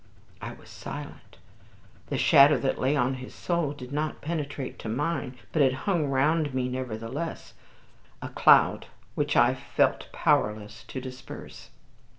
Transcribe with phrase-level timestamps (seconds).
[0.41, 1.37] I was silent.
[2.07, 6.07] The shadow that lay on his soul did not penetrate to mine, but it hung
[6.07, 7.53] round me nevertheless,
[8.19, 11.69] a cloud which I felt powerless to disperse.